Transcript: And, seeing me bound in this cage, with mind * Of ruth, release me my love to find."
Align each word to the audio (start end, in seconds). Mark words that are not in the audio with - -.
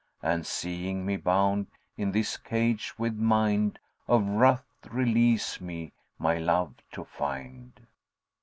And, 0.23 0.47
seeing 0.47 1.05
me 1.05 1.15
bound 1.15 1.67
in 1.95 2.11
this 2.11 2.35
cage, 2.35 2.97
with 2.97 3.15
mind 3.15 3.77
* 3.93 4.07
Of 4.07 4.25
ruth, 4.27 4.63
release 4.89 5.61
me 5.61 5.91
my 6.17 6.39
love 6.39 6.73
to 6.93 7.03
find." 7.05 7.85